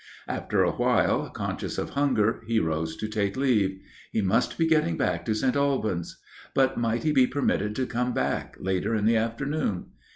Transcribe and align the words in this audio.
After 0.27 0.63
a 0.63 0.71
while, 0.71 1.29
conscious 1.29 1.77
of 1.77 1.91
hunger, 1.91 2.41
he 2.47 2.57
rose 2.59 2.97
to 2.97 3.07
take 3.07 3.37
leave. 3.37 3.79
He 4.11 4.19
must 4.21 4.57
be 4.57 4.65
getting 4.67 4.97
back 4.97 5.25
to 5.25 5.35
St. 5.35 5.55
Albans. 5.55 6.19
But 6.55 6.75
might 6.75 7.03
he 7.03 7.11
be 7.11 7.27
permitted 7.27 7.75
to 7.75 7.85
come 7.85 8.11
back 8.11 8.57
later 8.59 8.95
in 8.95 9.05
the 9.05 9.17
afternoon? 9.17 9.91